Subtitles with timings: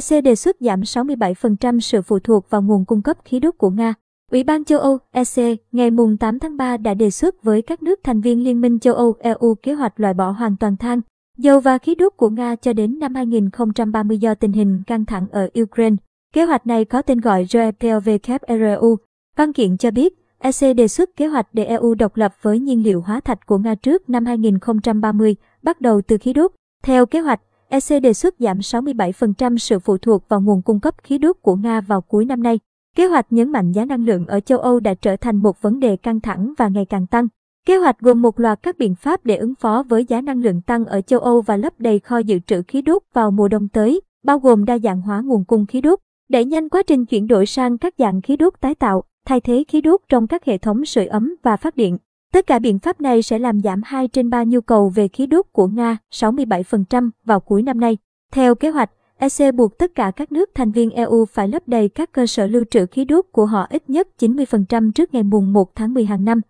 [0.00, 3.70] EC đề xuất giảm 67% sự phụ thuộc vào nguồn cung cấp khí đốt của
[3.70, 3.94] Nga.
[4.30, 8.00] Ủy ban châu Âu EC ngày 8 tháng 3 đã đề xuất với các nước
[8.02, 11.00] thành viên Liên minh châu Âu EU kế hoạch loại bỏ hoàn toàn than,
[11.38, 15.26] dầu và khí đốt của Nga cho đến năm 2030 do tình hình căng thẳng
[15.32, 15.96] ở Ukraine.
[16.32, 18.96] Kế hoạch này có tên gọi REPLVKRU.
[19.36, 22.82] Văn kiện cho biết, EC đề xuất kế hoạch để EU độc lập với nhiên
[22.82, 26.52] liệu hóa thạch của Nga trước năm 2030, bắt đầu từ khí đốt.
[26.82, 27.40] Theo kế hoạch,
[27.72, 31.56] EC đề xuất giảm 67% sự phụ thuộc vào nguồn cung cấp khí đốt của
[31.56, 32.58] Nga vào cuối năm nay.
[32.96, 35.80] Kế hoạch nhấn mạnh giá năng lượng ở châu Âu đã trở thành một vấn
[35.80, 37.28] đề căng thẳng và ngày càng tăng.
[37.66, 40.62] Kế hoạch gồm một loạt các biện pháp để ứng phó với giá năng lượng
[40.62, 43.68] tăng ở châu Âu và lấp đầy kho dự trữ khí đốt vào mùa đông
[43.68, 45.98] tới, bao gồm đa dạng hóa nguồn cung khí đốt,
[46.28, 49.64] đẩy nhanh quá trình chuyển đổi sang các dạng khí đốt tái tạo, thay thế
[49.68, 51.98] khí đốt trong các hệ thống sưởi ấm và phát điện.
[52.32, 55.26] Tất cả biện pháp này sẽ làm giảm 2 trên 3 nhu cầu về khí
[55.26, 57.96] đốt của Nga 67% vào cuối năm nay.
[58.32, 61.88] Theo kế hoạch, EC buộc tất cả các nước thành viên EU phải lấp đầy
[61.88, 65.52] các cơ sở lưu trữ khí đốt của họ ít nhất 90% trước ngày mùng
[65.52, 66.40] 1 tháng 10 hàng năm.